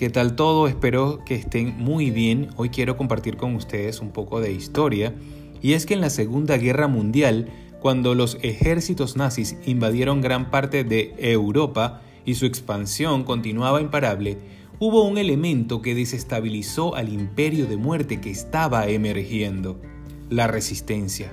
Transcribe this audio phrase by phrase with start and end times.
[0.00, 0.66] ¿Qué tal todo?
[0.66, 2.48] Espero que estén muy bien.
[2.56, 5.14] Hoy quiero compartir con ustedes un poco de historia.
[5.60, 7.50] Y es que en la Segunda Guerra Mundial,
[7.82, 14.38] cuando los ejércitos nazis invadieron gran parte de Europa y su expansión continuaba imparable,
[14.78, 19.82] hubo un elemento que desestabilizó al imperio de muerte que estaba emergiendo,
[20.30, 21.30] la resistencia.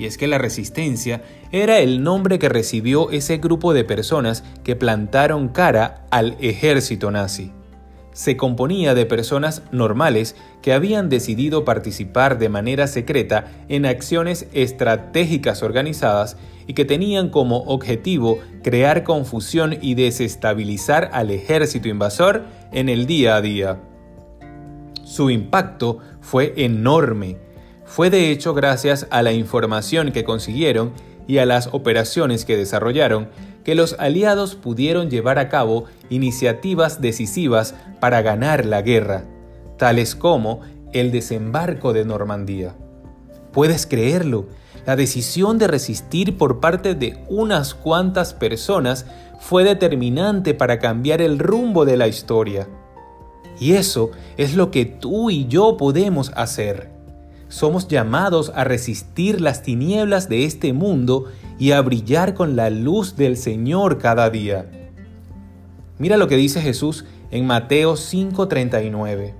[0.00, 1.20] Y es que la resistencia
[1.52, 7.52] era el nombre que recibió ese grupo de personas que plantaron cara al ejército nazi.
[8.14, 15.62] Se componía de personas normales que habían decidido participar de manera secreta en acciones estratégicas
[15.62, 23.04] organizadas y que tenían como objetivo crear confusión y desestabilizar al ejército invasor en el
[23.04, 23.80] día a día.
[25.04, 27.49] Su impacto fue enorme
[27.90, 30.92] fue de hecho gracias a la información que consiguieron
[31.26, 33.28] y a las operaciones que desarrollaron
[33.64, 39.24] que los aliados pudieron llevar a cabo iniciativas decisivas para ganar la guerra,
[39.76, 40.60] tales como
[40.92, 42.76] el desembarco de Normandía.
[43.52, 44.46] ¿Puedes creerlo?
[44.86, 49.04] La decisión de resistir por parte de unas cuantas personas
[49.40, 52.68] fue determinante para cambiar el rumbo de la historia.
[53.58, 56.99] Y eso es lo que tú y yo podemos hacer
[57.50, 61.26] somos llamados a resistir las tinieblas de este mundo
[61.58, 64.70] y a brillar con la luz del Señor cada día.
[65.98, 69.34] Mira lo que dice Jesús en Mateo 5:39.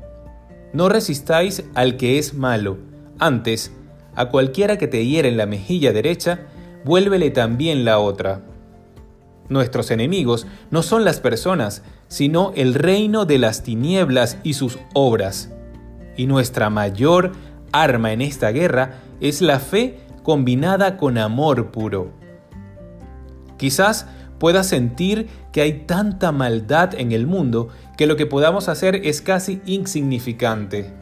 [0.75, 2.78] No resistáis al que es malo,
[3.19, 3.72] antes,
[4.14, 6.47] a cualquiera que te hiere en la mejilla derecha,
[6.84, 8.42] vuélvele también la otra.
[9.48, 15.50] Nuestros enemigos no son las personas, sino el reino de las tinieblas y sus obras.
[16.16, 17.33] Y nuestra mayor
[17.73, 22.12] arma en esta guerra es la fe combinada con amor puro.
[23.57, 24.07] Quizás
[24.39, 29.21] puedas sentir que hay tanta maldad en el mundo que lo que podamos hacer es
[29.21, 30.93] casi insignificante.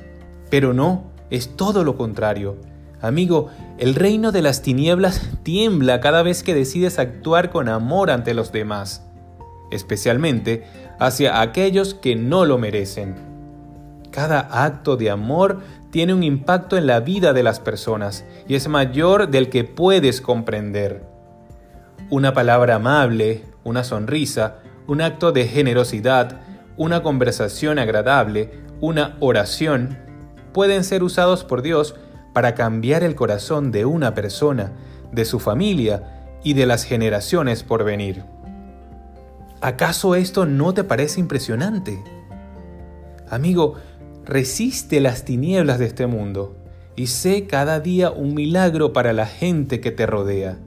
[0.51, 2.57] Pero no, es todo lo contrario.
[3.01, 3.49] Amigo,
[3.79, 8.51] el reino de las tinieblas tiembla cada vez que decides actuar con amor ante los
[8.51, 9.05] demás,
[9.71, 10.65] especialmente
[10.99, 13.28] hacia aquellos que no lo merecen.
[14.11, 15.61] Cada acto de amor
[15.91, 20.21] tiene un impacto en la vida de las personas y es mayor del que puedes
[20.21, 21.05] comprender.
[22.11, 26.41] Una palabra amable, una sonrisa, un acto de generosidad,
[26.77, 29.99] una conversación agradable, una oración,
[30.53, 31.95] pueden ser usados por Dios
[32.33, 34.73] para cambiar el corazón de una persona,
[35.13, 38.25] de su familia y de las generaciones por venir.
[39.61, 42.03] ¿Acaso esto no te parece impresionante?
[43.29, 43.75] Amigo,
[44.29, 46.55] resiste las tinieblas de este mundo
[46.97, 50.59] y sé cada día un milagro para la gente que te rodea.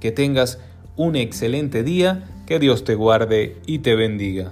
[0.00, 0.58] Que tengas
[0.96, 4.50] un excelente día, que Dios te guarde y te bendiga.